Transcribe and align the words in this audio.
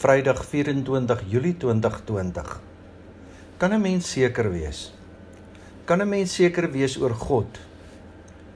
Vrydag 0.00 0.38
24 0.48 1.28
Julie 1.28 1.52
2020. 1.60 2.56
Kan 3.60 3.72
'n 3.76 3.80
mens 3.80 4.08
seker 4.08 4.48
wees? 4.48 4.94
Kan 5.84 6.00
'n 6.00 6.08
mens 6.08 6.34
seker 6.34 6.70
wees 6.72 6.96
oor 6.96 7.12
God? 7.12 7.60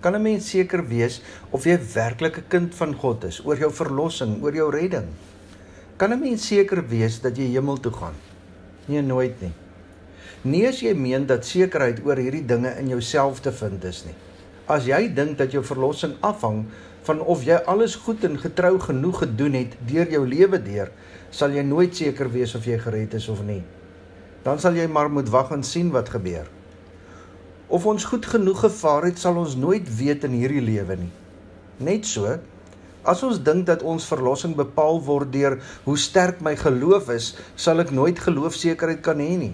Kan 0.00 0.14
'n 0.14 0.22
mens 0.22 0.48
seker 0.48 0.80
wees 0.88 1.20
of 1.50 1.64
jy 1.64 1.76
werklik 1.94 2.38
'n 2.38 2.48
kind 2.48 2.74
van 2.74 2.94
God 2.94 3.24
is, 3.24 3.44
oor 3.44 3.58
jou 3.58 3.70
verlossing, 3.72 4.42
oor 4.42 4.54
jou 4.54 4.70
redding? 4.70 5.04
Kan 5.96 6.12
'n 6.12 6.20
mens 6.20 6.46
seker 6.46 6.80
wees 6.88 7.20
dat 7.20 7.36
jy 7.36 7.52
hemel 7.52 7.76
toe 7.76 7.92
gaan? 7.92 8.16
Nee, 8.86 9.02
nooit 9.02 9.40
nie. 9.40 9.52
Nie 10.42 10.68
as 10.68 10.80
jy 10.80 10.95
meen 10.95 11.26
dat 11.26 11.45
sekerheid 11.45 12.00
oor 12.06 12.16
hierdie 12.16 12.46
dinge 12.46 12.72
in 12.79 12.88
jouself 12.88 13.40
te 13.40 13.52
vind 13.52 13.84
is 13.84 14.04
nie. 14.04 14.14
As 14.66 14.86
jy 14.86 15.14
dink 15.14 15.38
dat 15.38 15.52
jou 15.52 15.64
verlossing 15.64 16.14
afhang 16.20 16.64
van 17.02 17.20
of 17.20 17.45
jy 17.45 17.56
alles 17.68 17.95
goed 17.95 18.24
en 18.24 18.38
getrou 18.38 18.79
genoeg 18.80 19.18
gedoen 19.18 19.52
het 19.52 19.76
deur 19.86 20.11
jou 20.11 20.29
lewe 20.29 20.62
deur, 20.62 20.90
sal 21.35 21.55
jy 21.55 21.64
nooit 21.66 21.95
seker 21.96 22.29
wees 22.30 22.55
of 22.55 22.66
jy 22.69 22.77
gered 22.79 23.16
is 23.19 23.27
of 23.33 23.41
nie. 23.42 23.62
Dan 24.45 24.61
sal 24.62 24.77
jy 24.79 24.87
maar 24.87 25.11
moet 25.11 25.30
wag 25.33 25.51
en 25.56 25.65
sien 25.66 25.91
wat 25.95 26.12
gebeur. 26.15 26.47
Of 27.75 27.87
ons 27.91 28.06
goed 28.06 28.27
genoeg 28.29 28.61
gevaar 28.66 29.09
het, 29.09 29.19
sal 29.19 29.41
ons 29.41 29.56
nooit 29.59 29.89
weet 29.98 30.27
in 30.28 30.37
hierdie 30.39 30.62
lewe 30.62 30.98
nie. 31.01 31.11
Net 31.83 32.06
so, 32.06 32.37
as 33.02 33.25
ons 33.27 33.41
dink 33.42 33.66
dat 33.66 33.83
ons 33.83 34.06
verlossing 34.06 34.55
bepaal 34.56 35.01
word 35.02 35.33
deur 35.33 35.59
hoe 35.89 35.97
sterk 35.98 36.39
my 36.45 36.55
geloof 36.61 37.11
is, 37.16 37.33
sal 37.56 37.83
ek 37.83 37.91
nooit 37.91 38.20
geloofsekerheid 38.20 39.03
kan 39.05 39.19
hê 39.19 39.34
nie. 39.41 39.53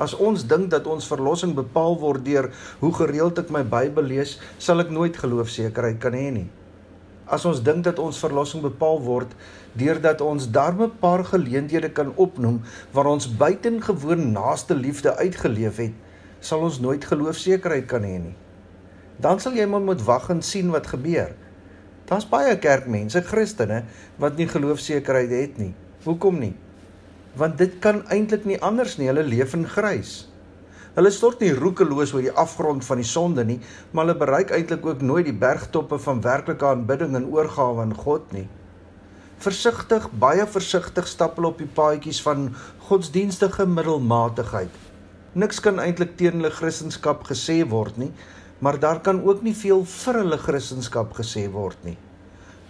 As 0.00 0.14
ons 0.14 0.46
dink 0.48 0.70
dat 0.72 0.86
ons 0.88 1.10
verlossing 1.10 1.56
bepaal 1.58 1.98
word 2.00 2.24
deur 2.24 2.52
hoe 2.84 2.94
gereeld 3.02 3.42
ek 3.42 3.50
my 3.52 3.64
Bybel 3.66 4.06
lees, 4.14 4.38
sal 4.62 4.80
ek 4.84 4.94
nooit 4.94 5.18
geloofsekerheid 5.18 6.00
kan 6.00 6.16
hê 6.16 6.30
nie 6.38 6.48
as 7.30 7.46
ons 7.46 7.62
dink 7.62 7.84
dat 7.86 7.98
ons 8.02 8.18
verlossing 8.18 8.62
bepaal 8.64 8.98
word 9.06 9.34
deurdat 9.78 10.22
ons 10.24 10.48
darme 10.50 10.88
paar 11.02 11.22
geleenthede 11.28 11.92
kan 11.94 12.10
opnoem 12.18 12.60
waar 12.94 13.10
ons 13.12 13.28
buitengewoon 13.40 14.32
naaste 14.34 14.74
liefde 14.74 15.14
uitgeleef 15.16 15.78
het, 15.78 15.94
sal 16.40 16.64
ons 16.66 16.80
nooit 16.82 17.04
geloofsekerheid 17.04 17.86
kan 17.90 18.06
hê 18.06 18.16
nie. 18.18 18.36
Dan 19.20 19.38
sal 19.42 19.54
jy 19.54 19.66
maar 19.68 19.84
moet 19.84 20.02
wag 20.02 20.30
en 20.32 20.42
sien 20.42 20.72
wat 20.72 20.88
gebeur. 20.90 21.34
Daar's 22.08 22.26
baie 22.26 22.56
kerkmense, 22.58 23.22
Christene, 23.22 23.84
wat 24.18 24.40
nie 24.40 24.48
geloofsekerheid 24.50 25.30
het 25.30 25.60
nie. 25.60 25.74
Hoekom 26.06 26.40
nie? 26.42 26.54
Want 27.38 27.60
dit 27.60 27.76
kan 27.84 28.00
eintlik 28.10 28.48
nie 28.48 28.58
anders 28.64 28.96
nie, 28.98 29.06
hulle 29.12 29.22
leef 29.22 29.54
in 29.54 29.68
grys. 29.68 30.29
Hulle 31.00 31.08
stort 31.16 31.40
nie 31.40 31.54
roekeloos 31.56 32.10
oor 32.12 32.26
die 32.26 32.32
afgrond 32.42 32.84
van 32.84 32.98
die 33.00 33.06
sonde 33.08 33.40
nie, 33.48 33.54
maar 33.96 34.04
hulle 34.04 34.20
bereik 34.20 34.50
eintlik 34.52 34.82
ook 34.84 35.00
nooit 35.00 35.30
die 35.30 35.38
bergtoppe 35.46 35.96
van 36.04 36.20
werklike 36.26 36.66
aanbidding 36.68 37.16
en 37.16 37.30
oorgawe 37.32 37.80
aan 37.86 37.94
God 37.96 38.34
nie. 38.36 38.42
Versigtig, 39.40 40.10
baie 40.26 40.44
versigtig 40.44 41.08
stap 41.08 41.40
hulle 41.40 41.54
op 41.54 41.64
die 41.64 41.70
paadjies 41.80 42.20
van 42.26 42.50
godsdienstige 42.90 43.64
middelmatigheid. 43.78 44.76
Niks 45.40 45.64
kan 45.64 45.80
eintlik 45.80 46.18
teen 46.20 46.36
hulle 46.36 46.52
Christendom 46.52 47.24
gesê 47.32 47.62
word 47.72 47.96
nie, 48.04 48.12
maar 48.60 48.76
daar 48.76 49.00
kan 49.00 49.24
ook 49.24 49.40
nie 49.40 49.56
veel 49.56 49.88
vir 49.96 50.20
hulle 50.20 50.44
Christendom 50.44 51.16
gesê 51.16 51.48
word 51.48 51.80
nie. 51.88 51.96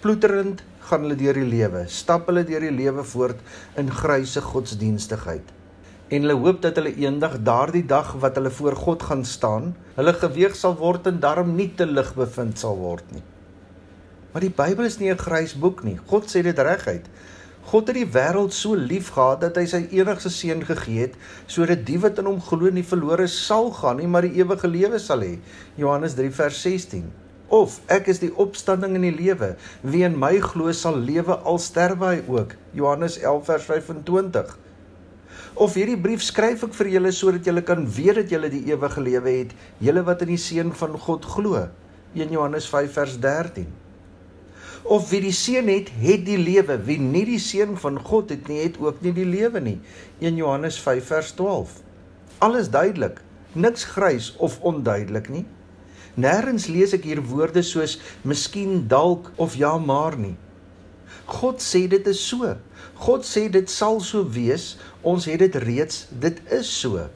Ploeterend 0.06 0.62
gaan 0.86 1.08
hulle 1.08 1.18
deur 1.18 1.42
die 1.42 1.50
lewe, 1.58 1.88
stap 1.90 2.30
hulle 2.30 2.46
deur 2.46 2.70
die 2.70 2.76
lewe 2.78 3.02
voort 3.02 3.42
in 3.74 3.90
grysse 3.90 4.46
godsdienstigheid 4.52 5.56
en 6.10 6.24
hulle 6.26 6.34
hoop 6.42 6.62
dat 6.64 6.78
hulle 6.80 6.90
eendag 6.98 7.36
daardie 7.46 7.84
dag 7.86 8.16
wat 8.22 8.38
hulle 8.38 8.50
voor 8.50 8.76
God 8.76 9.02
gaan 9.06 9.24
staan, 9.24 9.74
hulle 9.94 10.14
geweeg 10.18 10.56
sal 10.58 10.74
word 10.80 11.06
en 11.06 11.20
daarom 11.22 11.52
nie 11.54 11.68
te 11.78 11.86
lig 11.86 12.10
bevind 12.16 12.58
sal 12.58 12.78
word 12.80 13.12
nie. 13.14 13.22
Maar 14.32 14.46
die 14.46 14.54
Bybel 14.54 14.88
is 14.88 14.98
nie 14.98 15.10
'n 15.10 15.18
grys 15.18 15.54
boek 15.54 15.84
nie. 15.84 15.98
God 16.06 16.26
sê 16.26 16.42
dit 16.42 16.58
reguit. 16.58 17.06
God 17.70 17.86
het 17.86 17.96
die 17.96 18.06
wêreld 18.06 18.52
so 18.52 18.74
lief 18.74 19.10
gehad 19.14 19.40
dat 19.40 19.56
hy 19.56 19.66
sy 19.66 19.86
enigste 19.90 20.30
seun 20.30 20.64
gegee 20.64 21.00
het 21.00 21.14
sodat 21.46 21.86
die 21.86 21.98
wat 21.98 22.18
in 22.18 22.26
hom 22.26 22.40
glo 22.40 22.70
nie 22.70 22.82
verlore 22.82 23.28
sal 23.28 23.70
gaan 23.70 23.96
nie, 23.96 24.06
maar 24.06 24.22
die 24.22 24.42
ewige 24.42 24.68
lewe 24.68 24.98
sal 24.98 25.20
hê. 25.20 25.38
Johannes 25.76 26.14
3 26.14 26.30
vers 26.30 26.62
16. 26.62 27.12
Of 27.48 27.80
ek 27.86 28.08
is 28.08 28.18
die 28.18 28.34
opstanding 28.34 28.94
en 28.94 29.02
die 29.02 29.14
lewe. 29.14 29.56
Wie 29.82 30.02
in 30.02 30.18
my 30.18 30.40
glo 30.40 30.72
sal 30.72 30.96
lewe 30.96 31.36
al 31.36 31.58
sterwe 31.58 32.06
hy 32.06 32.22
ook. 32.26 32.54
Johannes 32.72 33.18
11 33.18 33.44
vers 33.44 33.64
25 33.64 34.58
of 35.54 35.74
hierdie 35.74 35.98
brief 36.00 36.22
skryf 36.24 36.64
ek 36.66 36.74
vir 36.78 36.90
julle 36.94 37.12
sodat 37.14 37.46
julle 37.46 37.62
kan 37.66 37.84
weet 37.84 38.22
dat 38.22 38.32
julle 38.34 38.50
die 38.52 38.64
ewige 38.70 39.02
lewe 39.02 39.36
het, 39.40 39.54
julle 39.82 40.02
wat 40.06 40.24
in 40.26 40.34
die 40.34 40.40
seun 40.40 40.72
van 40.76 40.96
God 40.98 41.26
glo. 41.26 41.68
1 42.14 42.32
Johannes 42.34 42.66
5 42.70 42.92
vers 42.94 43.16
13. 43.22 43.68
Of 44.90 45.10
wie 45.12 45.20
die 45.22 45.34
seun 45.36 45.68
het, 45.70 45.90
het 46.00 46.24
die 46.26 46.38
lewe. 46.40 46.78
Wie 46.86 46.98
nie 46.98 47.26
die 47.28 47.38
seun 47.42 47.76
van 47.78 48.00
God 48.02 48.32
het 48.34 48.48
nie, 48.50 48.62
het 48.64 48.80
ook 48.80 49.02
nie 49.04 49.12
die 49.14 49.28
lewe 49.28 49.60
nie. 49.62 49.78
1 50.18 50.40
Johannes 50.40 50.80
5 50.82 51.06
vers 51.12 51.32
12. 51.38 51.76
Alles 52.40 52.70
duidelik, 52.72 53.20
niks 53.52 53.84
grys 53.84 54.32
of 54.38 54.58
onduidelik 54.66 55.28
nie. 55.30 55.44
Nêrens 56.20 56.66
lees 56.66 56.94
ek 56.96 57.04
hier 57.06 57.20
woorde 57.22 57.62
soos 57.62 57.98
miskien 58.26 58.86
dalk 58.90 59.30
of 59.38 59.54
ja 59.60 59.76
maar 59.78 60.16
nie. 60.18 60.34
God 61.30 61.62
sê 61.62 61.86
dit 61.86 62.06
is 62.10 62.18
so. 62.18 62.56
God 63.06 63.24
sê 63.26 63.46
dit 63.52 63.70
sal 63.70 64.00
so 64.02 64.26
wees. 64.34 64.74
Ons 65.06 65.28
het 65.30 65.38
dit 65.44 65.58
reeds. 65.62 66.04
Dit 66.10 66.40
is 66.50 66.68
so. 66.68 67.06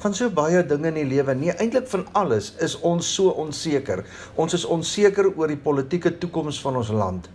Van 0.00 0.14
so 0.16 0.32
baie 0.32 0.62
dinge 0.64 0.88
in 0.88 0.96
die 0.96 1.08
lewe, 1.10 1.34
nee 1.36 1.52
eintlik 1.60 1.84
van 1.90 2.06
alles, 2.16 2.54
is 2.64 2.78
ons 2.88 3.04
so 3.04 3.34
onseker. 3.42 4.00
Ons 4.40 4.56
is 4.56 4.64
onseker 4.64 5.28
oor 5.34 5.52
die 5.52 5.60
politieke 5.60 6.14
toekoms 6.22 6.60
van 6.64 6.78
ons 6.80 6.88
land. 6.94 7.28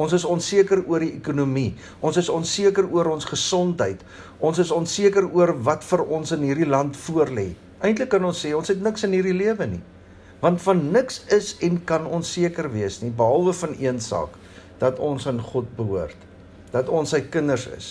Ons 0.00 0.14
is 0.16 0.24
onseker 0.24 0.80
oor 0.88 1.04
die 1.04 1.12
ekonomie. 1.18 1.74
Ons 2.00 2.16
is 2.22 2.30
onseker 2.32 2.88
oor 2.88 3.12
ons 3.12 3.28
gesondheid. 3.28 4.00
Ons 4.40 4.62
is 4.64 4.72
onseker 4.72 5.28
oor 5.28 5.52
wat 5.68 5.84
vir 5.84 6.06
ons 6.08 6.32
in 6.32 6.48
hierdie 6.48 6.68
land 6.68 6.96
voorlê. 7.04 7.50
Eintlik 7.84 8.14
kan 8.16 8.24
ons 8.24 8.40
sê 8.40 8.54
ons 8.56 8.72
het 8.72 8.80
niks 8.80 9.04
in 9.04 9.12
hierdie 9.16 9.36
lewe 9.36 9.68
nie. 9.76 9.84
Want 10.40 10.64
van 10.64 10.86
niks 10.96 11.20
is 11.36 11.52
en 11.68 11.82
kan 11.84 12.08
ons 12.08 12.32
seker 12.32 12.72
wees 12.72 13.02
nie 13.04 13.12
behalwe 13.12 13.52
van 13.60 13.76
een 13.76 14.00
saak 14.04 14.40
dat 14.80 14.98
ons 15.02 15.26
aan 15.28 15.40
God 15.40 15.68
behoort, 15.76 16.18
dat 16.72 16.88
ons 16.92 17.12
sy 17.14 17.22
kinders 17.32 17.66
is. 17.72 17.90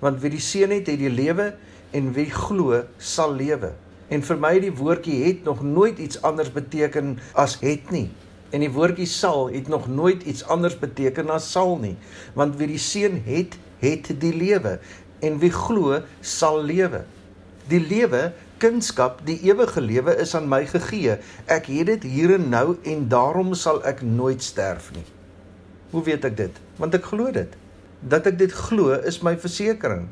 Want 0.00 0.20
wie 0.22 0.32
die 0.34 0.42
seun 0.42 0.74
het, 0.74 0.88
het 0.90 1.00
die 1.00 1.12
lewe 1.12 1.52
en 1.96 2.12
wie 2.16 2.28
glo, 2.32 2.82
sal 2.98 3.34
lewe. 3.36 3.72
En 4.12 4.22
vir 4.22 4.38
my 4.38 4.52
die 4.62 4.72
woordjie 4.76 5.18
het 5.24 5.44
nog 5.44 5.64
nooit 5.64 5.98
iets 5.98 6.20
anders 6.22 6.52
beteken 6.54 7.16
as 7.34 7.58
het 7.62 7.90
nie. 7.90 8.08
En 8.54 8.62
die 8.62 8.70
woordjie 8.70 9.08
sal 9.10 9.50
het 9.50 9.68
nog 9.68 9.88
nooit 9.90 10.22
iets 10.22 10.44
anders 10.46 10.76
beteken 10.78 11.32
as 11.34 11.48
sal 11.50 11.74
nie, 11.82 11.96
want 12.38 12.56
wie 12.60 12.70
die 12.70 12.80
seun 12.80 13.18
het, 13.26 13.58
het 13.82 14.12
die 14.20 14.32
lewe 14.32 14.78
en 15.24 15.40
wie 15.42 15.50
glo, 15.52 16.00
sal 16.20 16.62
lewe. 16.62 17.02
Die 17.66 17.82
lewe 17.82 18.30
Kunskap, 18.56 19.18
die 19.28 19.36
ewige 19.44 19.82
lewe 19.84 20.14
is 20.16 20.30
aan 20.34 20.46
my 20.48 20.62
gegee. 20.64 21.18
Ek 21.44 21.66
het 21.68 21.90
dit 21.90 22.06
hier 22.08 22.32
en 22.38 22.48
nou 22.48 22.78
en 22.88 23.02
daarom 23.12 23.52
sal 23.52 23.82
ek 23.84 24.00
nooit 24.00 24.40
sterf 24.40 24.88
nie. 24.96 25.04
Hoe 25.90 26.02
weet 26.02 26.24
ek 26.26 26.36
dit? 26.36 26.56
Want 26.82 26.94
ek 26.98 27.04
glo 27.12 27.30
dit. 27.30 27.52
Dat 28.02 28.26
ek 28.26 28.38
dit 28.38 28.52
glo 28.52 28.96
is 29.06 29.20
my 29.22 29.36
versekering. 29.38 30.08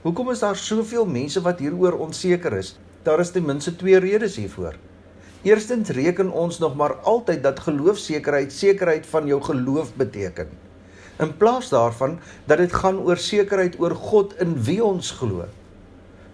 Hoekom 0.00 0.30
is 0.32 0.40
daar 0.40 0.56
soveel 0.56 1.04
mense 1.04 1.42
wat 1.44 1.60
hieroor 1.60 1.98
onseker 2.00 2.56
is? 2.56 2.78
Daar 3.04 3.20
is 3.20 3.32
ten 3.34 3.44
minste 3.44 3.74
twee 3.76 4.00
redes 4.00 4.38
hiervoor. 4.40 4.78
Eerstens 5.44 5.92
reken 5.96 6.32
ons 6.32 6.58
nog 6.58 6.76
maar 6.76 6.94
altyd 7.04 7.42
dat 7.44 7.60
geloofsekerheid 7.60 8.52
sekerheid 8.52 9.06
van 9.06 9.28
jou 9.28 9.42
geloof 9.42 9.92
beteken. 10.00 10.48
In 11.20 11.36
plaas 11.36 11.68
daarvan 11.68 12.18
dat 12.48 12.64
dit 12.64 12.72
gaan 12.72 13.04
oor 13.04 13.20
sekerheid 13.20 13.76
oor 13.80 13.94
God 13.94 14.34
in 14.40 14.56
wie 14.64 14.80
ons 14.84 15.12
glo. 15.20 15.44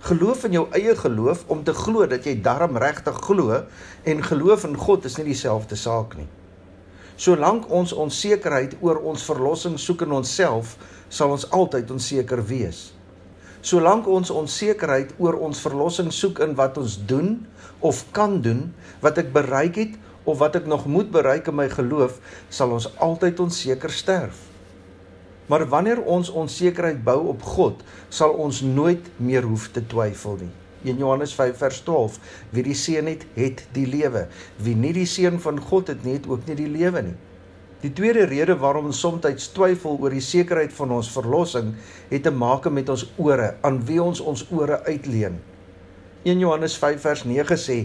Geloof 0.07 0.47
in 0.47 0.55
jou 0.55 0.67
eie 0.71 0.95
geloof 0.95 1.45
om 1.51 1.67
te 1.67 1.75
glo 1.75 2.07
dat 2.07 2.27
jy 2.27 2.39
darm 2.43 2.79
regtig 2.79 3.19
glo 3.27 3.63
en 4.03 4.23
geloof 4.23 4.71
in 4.71 4.79
God 4.79 5.05
is 5.05 5.19
nie 5.19 5.33
dieselfde 5.35 5.75
saak 5.75 6.15
nie. 6.15 6.31
Solank 7.17 7.71
ons 7.73 7.95
onsekerheid 7.97 8.75
oor 8.85 8.99
ons 9.09 9.23
verlossing 9.25 9.79
soek 9.81 10.05
in 10.05 10.13
onsself, 10.19 10.75
sal 11.09 11.33
ons 11.33 11.47
altyd 11.57 11.89
onseker 11.95 12.43
wees. 12.45 12.91
Solank 13.65 14.05
ons 14.07 14.31
onsekerheid 14.31 15.15
oor 15.19 15.39
ons 15.43 15.63
verlossing 15.65 16.13
soek 16.13 16.43
in 16.45 16.53
wat 16.59 16.77
ons 16.79 16.99
doen 17.09 17.39
of 17.81 18.03
kan 18.13 18.43
doen, 18.45 18.69
wat 19.01 19.17
ek 19.23 19.33
bereik 19.33 19.81
het 19.81 19.97
of 20.29 20.43
wat 20.43 20.61
ek 20.61 20.69
nog 20.69 20.85
moet 20.91 21.09
bereik 21.15 21.49
in 21.49 21.57
my 21.57 21.71
geloof, 21.73 22.21
sal 22.53 22.77
ons 22.77 22.91
altyd 23.01 23.41
onseker 23.47 23.91
sterf. 23.91 24.45
Maar 25.49 25.65
wanneer 25.73 26.03
ons 26.03 26.29
onsekerheid 26.29 27.01
bou 27.07 27.31
op 27.33 27.43
God, 27.57 27.83
sal 28.13 28.37
ons 28.37 28.61
nooit 28.61 29.09
meer 29.17 29.47
hoef 29.47 29.71
te 29.73 29.81
twyfel 29.81 30.43
nie. 30.43 30.55
1 30.87 31.03
Johannes 31.03 31.35
5 31.35 31.59
vers 31.59 31.81
12 31.87 32.19
Wie 32.55 32.65
die 32.67 32.77
seun 32.79 33.11
het, 33.11 33.27
het 33.35 33.65
die 33.75 33.87
lewe. 33.91 34.27
Wie 34.63 34.77
nie 34.79 34.95
die 34.97 35.09
seun 35.11 35.41
van 35.43 35.59
God 35.61 35.91
het 35.93 36.05
nie, 36.07 36.17
het 36.21 36.29
ook 36.31 36.47
nie 36.47 36.57
die 36.59 36.71
lewe 36.71 37.03
nie. 37.11 37.17
Die 37.83 37.93
tweede 37.93 38.25
rede 38.31 38.57
waarom 38.57 38.89
ons 38.89 39.01
soms 39.01 39.51
twyfel 39.53 39.99
oor 40.01 40.15
die 40.15 40.25
sekerheid 40.25 40.73
van 40.73 40.95
ons 40.97 41.11
verlossing, 41.13 41.75
het 42.09 42.25
te 42.25 42.33
maak 42.33 42.71
met 42.73 42.89
ons 42.89 43.05
ore, 43.21 43.53
aan 43.67 43.83
wie 43.87 44.01
ons 44.03 44.23
ons 44.25 44.47
ore 44.51 44.81
uitleen. 44.87 45.37
1 46.27 46.41
Johannes 46.43 46.75
5 46.81 47.01
vers 47.05 47.23
9 47.29 47.59
sê: 47.61 47.77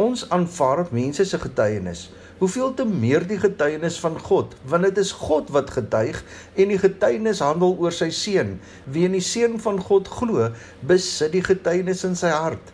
Ons 0.00 0.22
aanvaar 0.30 0.86
mense 0.94 1.24
se 1.24 1.38
getuienis. 1.38 2.06
Hoeveel 2.40 2.70
te 2.72 2.86
meer 2.88 3.26
die 3.28 3.36
getuienis 3.36 3.98
van 4.00 4.14
God, 4.16 4.54
want 4.64 4.86
dit 4.86 4.98
is 5.02 5.10
God 5.12 5.50
wat 5.52 5.74
getuig 5.74 6.22
en 6.56 6.70
die 6.72 6.78
getuienis 6.80 7.42
handel 7.44 7.74
oor 7.76 7.92
sy 7.92 8.08
seun. 8.16 8.54
Wie 8.88 9.04
in 9.04 9.12
die 9.12 9.20
seun 9.20 9.58
van 9.60 9.76
God 9.84 10.08
glo, 10.08 10.46
besit 10.88 11.34
die 11.34 11.44
getuienis 11.44 12.00
in 12.08 12.16
sy 12.16 12.32
hart. 12.32 12.72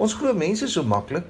Ons 0.00 0.16
glo 0.16 0.32
mense 0.32 0.70
so 0.72 0.80
maklik. 0.80 1.28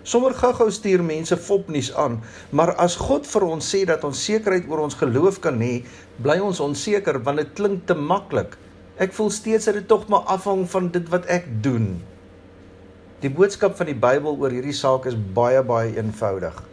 Sommer 0.00 0.32
gou-gou 0.40 0.70
stuur 0.72 1.04
mense 1.04 1.36
fopnuus 1.36 1.92
aan, 1.92 2.22
maar 2.56 2.72
as 2.80 2.96
God 2.96 3.28
vir 3.28 3.50
ons 3.52 3.68
sê 3.76 3.84
dat 3.88 4.04
ons 4.08 4.24
sekerheid 4.30 4.72
oor 4.72 4.86
ons 4.88 4.96
geloof 5.04 5.42
kan 5.44 5.60
hê, 5.60 5.82
bly 6.24 6.40
ons 6.40 6.64
onseker 6.64 7.20
want 7.24 7.44
dit 7.44 7.54
klink 7.60 7.84
te 7.84 8.00
maklik. 8.00 8.56
Ek 8.96 9.12
voel 9.12 9.28
steeds 9.28 9.68
dat 9.68 9.82
dit 9.82 9.92
tog 9.92 10.08
maar 10.08 10.24
afhang 10.40 10.64
van 10.72 10.88
dit 10.96 11.12
wat 11.12 11.28
ek 11.28 11.52
doen. 11.64 11.98
Die 13.20 13.32
boodskap 13.32 13.76
van 13.76 13.92
die 13.92 14.02
Bybel 14.08 14.40
oor 14.40 14.52
hierdie 14.52 14.76
saak 14.76 15.04
is 15.12 15.20
baie 15.36 15.60
baie 15.64 15.98
eenvoudig. 16.00 16.64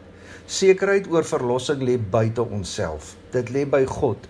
Sekerheid 0.45 1.07
oor 1.11 1.23
verlossing 1.23 1.81
lê 1.81 1.97
buite 1.97 2.41
onsself. 2.41 3.15
Dit 3.31 3.49
lê 3.49 3.65
by 3.65 3.85
God 3.85 4.29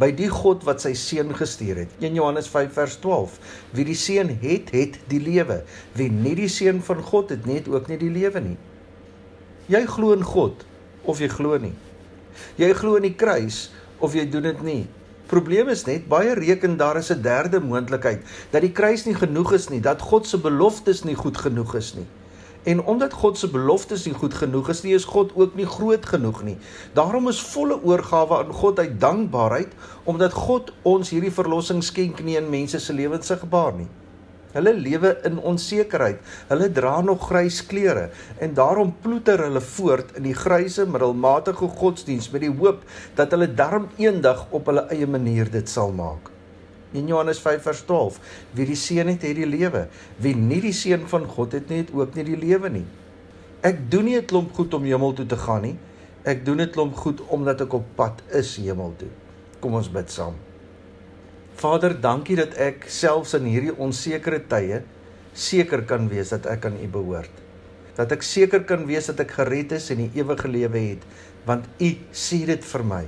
by 0.00 0.10
die 0.12 0.28
God 0.28 0.64
wat 0.66 0.82
sy 0.84 0.92
seun 0.98 1.32
gestuur 1.36 1.82
het. 1.84 1.92
1 2.02 2.16
Johannes 2.18 2.48
5 2.52 2.72
vers 2.76 2.98
12. 3.00 3.38
Wie 3.76 3.86
die 3.88 3.96
seun 3.96 4.32
het, 4.42 4.72
het 4.76 4.98
die 5.10 5.20
lewe. 5.22 5.62
Wie 5.96 6.10
nie 6.12 6.34
die 6.36 6.50
seun 6.52 6.82
van 6.84 7.00
God 7.04 7.32
het, 7.32 7.46
het 7.48 7.70
ook 7.72 7.88
nie 7.88 7.98
die 8.00 8.12
lewe 8.12 8.42
nie. 8.44 8.58
Jy 9.72 9.82
glo 9.90 10.12
in 10.14 10.26
God 10.26 10.66
of 11.08 11.22
jy 11.22 11.30
glo 11.32 11.56
nie. 11.62 11.74
Jy 12.60 12.70
glo 12.76 13.00
in 13.00 13.08
die 13.08 13.16
kruis 13.16 13.70
of 14.04 14.14
jy 14.14 14.26
doen 14.30 14.50
dit 14.50 14.62
nie. 14.66 14.82
Probleem 15.26 15.72
is 15.72 15.82
net 15.88 16.04
baie 16.10 16.36
reken 16.38 16.76
daar 16.78 17.00
is 17.00 17.10
'n 17.10 17.22
derde 17.22 17.58
moontlikheid 17.60 18.22
dat 18.52 18.62
die 18.62 18.70
kruis 18.70 19.06
nie 19.06 19.14
genoeg 19.14 19.52
is 19.52 19.68
nie, 19.68 19.80
dat 19.80 20.00
God 20.00 20.26
se 20.26 20.38
beloftes 20.38 21.02
nie 21.02 21.16
goed 21.16 21.36
genoeg 21.36 21.74
is 21.74 21.94
nie. 21.94 22.06
En 22.66 22.82
omdat 22.82 23.12
God 23.14 23.38
se 23.38 23.48
beloftes 23.50 24.04
nie 24.08 24.14
goed 24.14 24.34
genoeg 24.34 24.72
is 24.72 24.82
nie, 24.82 24.94
is 24.94 25.06
God 25.06 25.30
ook 25.38 25.54
nie 25.54 25.68
groot 25.70 26.06
genoeg 26.06 26.40
nie. 26.42 26.56
Daarom 26.98 27.28
is 27.30 27.42
volle 27.52 27.78
oorgawe 27.82 28.40
aan 28.42 28.50
God 28.62 28.82
uit 28.82 28.96
dankbaarheid 29.00 29.76
omdat 30.04 30.34
God 30.34 30.72
ons 30.82 31.12
hierdie 31.14 31.34
verlossing 31.34 31.84
skenk 31.86 32.24
nie 32.26 32.34
in 32.40 32.50
mense 32.50 32.82
se 32.82 32.96
lewens 32.96 33.30
se 33.30 33.38
gebaar 33.38 33.78
nie. 33.78 33.88
Hulle 34.56 34.72
lewe 34.74 35.14
in 35.28 35.38
onsekerheid. 35.38 36.20
Hulle 36.50 36.70
dra 36.72 37.00
nog 37.04 37.26
grys 37.28 37.60
klere 37.70 38.08
en 38.42 38.54
daarom 38.56 38.94
ploeter 39.02 39.46
hulle 39.46 39.60
voort 39.60 40.16
in 40.18 40.26
die 40.26 40.36
gryse 40.36 40.86
middelmatige 40.90 41.68
godsdiens 41.80 42.30
met 42.32 42.46
die 42.46 42.54
hoop 42.62 42.82
dat 43.18 43.36
hulle 43.36 43.52
darm 43.54 43.90
eendag 44.00 44.46
op 44.50 44.72
hulle 44.72 44.88
eie 44.90 45.06
manier 45.06 45.50
dit 45.52 45.68
sal 45.70 45.94
maak. 45.94 46.35
In 46.92 47.08
Johannes 47.10 47.40
5 47.42 47.62
vers 47.62 47.82
12, 47.84 48.20
wie 48.54 48.66
die 48.66 48.78
seun 48.78 49.08
het, 49.10 49.22
het 49.22 49.36
die 49.36 49.46
lewe. 49.46 49.88
Wie 50.22 50.36
nie 50.36 50.60
die 50.60 50.74
seun 50.76 51.08
van 51.10 51.26
God 51.26 51.52
het 51.52 51.68
nie, 51.68 51.82
het 51.82 51.92
ook 51.94 52.14
nie 52.14 52.24
die 52.24 52.38
lewe 52.38 52.70
nie. 52.70 52.86
Ek 53.66 53.90
doen 53.90 54.04
nie 54.04 54.16
'n 54.16 54.26
klomp 54.26 54.52
goed 54.54 54.74
om 54.74 54.84
hemel 54.84 55.12
toe 55.12 55.26
te 55.26 55.36
gaan 55.36 55.62
nie. 55.62 55.76
Ek 56.24 56.44
doen 56.44 56.60
'n 56.60 56.70
klomp 56.70 56.94
goed 56.96 57.20
omdat 57.28 57.60
ek 57.60 57.72
op 57.72 57.84
pad 57.96 58.22
is 58.30 58.56
hemel 58.56 58.94
toe. 58.98 59.08
Kom 59.60 59.74
ons 59.74 59.88
bid 59.88 60.10
saam. 60.10 60.34
Vader, 61.56 62.00
dankie 62.00 62.36
dat 62.36 62.54
ek 62.54 62.84
selfs 62.88 63.34
in 63.34 63.44
hierdie 63.44 63.76
onsekere 63.78 64.40
tye 64.46 64.82
seker 65.32 65.84
kan 65.84 66.08
wees 66.08 66.28
dat 66.28 66.46
ek 66.46 66.66
aan 66.66 66.76
U 66.82 66.88
behoort. 66.88 67.32
Dat 67.96 68.12
ek 68.12 68.22
seker 68.22 68.64
kan 68.64 68.86
wees 68.86 69.06
dat 69.06 69.20
ek 69.20 69.30
gered 69.30 69.72
is 69.72 69.90
en 69.90 69.96
die 69.96 70.10
ewige 70.20 70.48
lewe 70.48 70.78
het, 70.78 71.02
want 71.44 71.64
U 71.80 71.90
sê 72.12 72.44
dit 72.46 72.64
vir 72.64 72.84
my. 72.84 73.04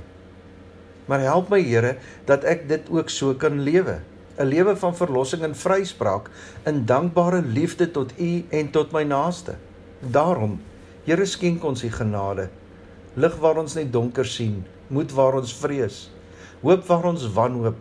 Maar 1.09 1.25
help 1.25 1.49
my 1.49 1.59
Here 1.65 1.95
dat 2.29 2.45
ek 2.45 2.67
dit 2.69 2.89
ook 2.93 3.09
so 3.09 3.33
kan 3.33 3.63
lewe. 3.65 3.99
'n 4.39 4.45
Lewe 4.47 4.75
van 4.77 4.95
verlossing 4.95 5.41
en 5.43 5.55
vryspraak 5.55 6.29
in 6.69 6.85
dankbare 6.85 7.41
liefde 7.41 7.91
tot 7.91 8.13
U 8.17 8.45
en 8.49 8.69
tot 8.71 8.91
my 8.91 9.03
naaste. 9.03 9.55
Daarom, 9.99 10.61
Here 11.03 11.25
skenk 11.25 11.63
ons 11.63 11.83
U 11.83 11.89
genade. 11.89 12.49
Lig 13.15 13.35
waar 13.41 13.57
ons 13.57 13.73
net 13.73 13.91
donker 13.91 14.25
sien, 14.25 14.63
moed 14.87 15.11
waar 15.11 15.33
ons 15.33 15.53
vrees, 15.53 16.11
hoop 16.61 16.85
waar 16.85 17.09
ons 17.09 17.25
wanhoop, 17.33 17.75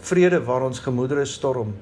vrede 0.00 0.40
waar 0.44 0.64
ons 0.64 0.80
gemoedere 0.80 1.24
storm, 1.24 1.74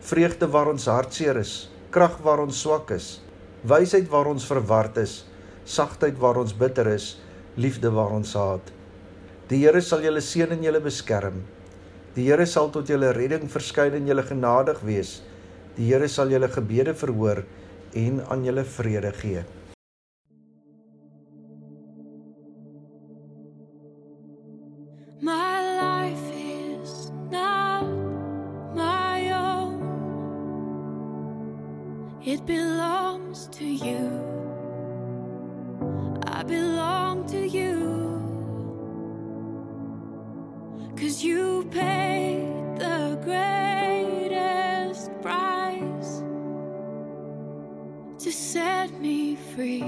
vreugde 0.00 0.48
waar 0.50 0.68
ons 0.68 0.86
hartseer 0.90 1.36
is, 1.36 1.70
krag 1.90 2.18
waar 2.24 2.42
ons 2.42 2.60
swak 2.60 2.90
is, 2.90 3.20
wysheid 3.62 4.08
waar 4.10 4.26
ons 4.26 4.46
verward 4.46 4.98
is, 4.98 5.24
sagtheid 5.64 6.18
waar 6.18 6.42
ons 6.42 6.52
bitter 6.52 6.90
is, 6.90 7.14
liefde 7.56 7.90
waar 7.90 8.10
ons 8.10 8.34
haat. 8.34 8.79
Die 9.50 9.64
Here 9.64 9.80
sal 9.82 10.04
julle 10.06 10.20
seën 10.22 10.52
en 10.54 10.60
julle 10.62 10.78
beskerm. 10.78 11.40
Die 12.14 12.28
Here 12.28 12.44
sal 12.46 12.68
tot 12.70 12.86
julle 12.86 13.08
redding 13.16 13.48
verskyn 13.50 13.96
en 13.98 14.06
julle 14.06 14.22
genadig 14.22 14.78
wees. 14.86 15.16
Die 15.74 15.88
Here 15.88 16.06
sal 16.06 16.30
julle 16.30 16.46
gebede 16.54 16.94
verhoor 16.94 17.42
en 17.98 18.20
aan 18.30 18.44
julle 18.46 18.62
vrede 18.62 19.10
gee. 19.18 19.42
My 25.20 25.58
life 25.82 26.30
is 26.30 27.10
not 27.34 27.90
my 28.78 29.32
own. 29.34 29.82
It 32.22 32.46
belongs 32.46 33.48
to 33.58 33.64
you. 33.66 34.49
To 48.20 48.30
set 48.30 48.92
me 49.00 49.34
free, 49.34 49.82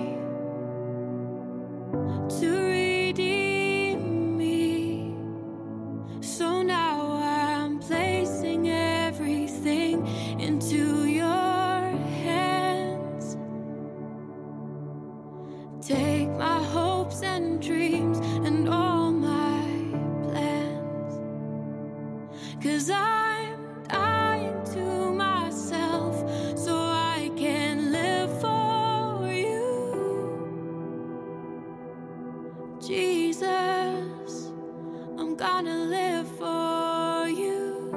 gonna 35.42 35.78
live 35.96 36.28
for 36.38 37.28
you. 37.28 37.90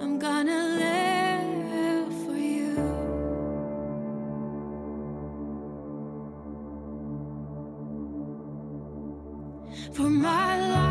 I'm 0.00 0.18
gonna 0.18 0.62
live 0.84 2.12
for 2.24 2.36
you. 2.36 2.74
For 9.92 10.10
my 10.10 10.60
life 10.72 10.85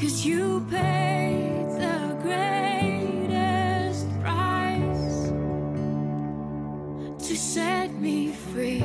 Cause 0.00 0.24
you 0.24 0.66
paid 0.70 1.66
the 1.78 2.16
greatest 2.22 4.06
price 4.20 5.32
to 7.26 7.36
set 7.36 7.92
me 7.94 8.32
free 8.32 8.80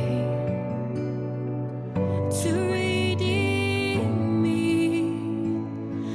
to 2.42 2.52
redeem 2.72 4.42
me. 4.42 5.64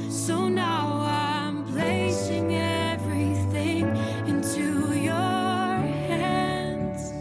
So 0.09 0.47
now 0.47 1.01
I'm 1.01 1.65
placing 1.65 2.53
everything 2.53 3.95
into 4.27 4.93
your 4.93 5.77
hands. 6.09 7.13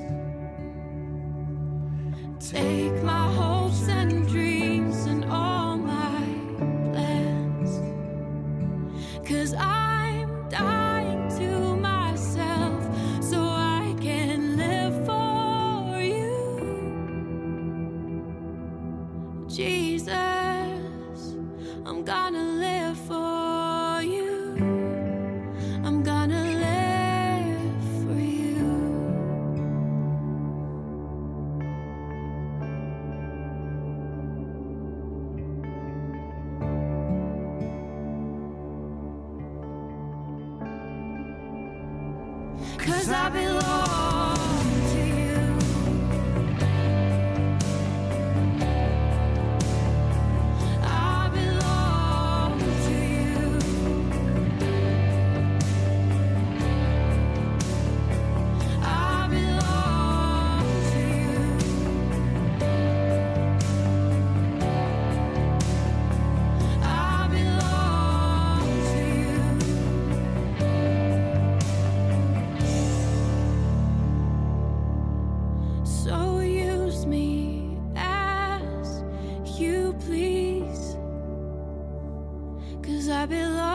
Take 2.39 2.90
Jesus, 19.51 20.15
I'm 21.85 22.05
gonna 22.05 22.45
live 22.61 22.97
for 22.99 24.01
you. 24.01 24.55
I'm 25.85 26.05
gonna 26.05 26.45
live 26.67 27.85
for 28.01 28.15
you. 28.15 29.27
Cause 42.79 43.11
I 43.11 43.31
belong. 43.31 43.80
I 83.21 83.27
belong. 83.27 83.70